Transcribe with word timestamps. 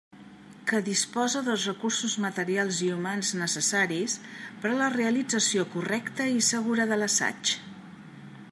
Que 0.69 0.77
disposa 0.85 1.41
dels 1.47 1.65
recursos 1.71 2.15
materials 2.23 2.79
i 2.85 2.89
humans 2.95 3.31
necessaris 3.41 4.17
per 4.63 4.71
a 4.73 4.79
la 4.83 4.91
realització 4.97 5.69
correcta 5.77 6.31
i 6.39 6.45
segura 6.53 6.93
de 6.95 7.03
l'assaig. 7.03 7.55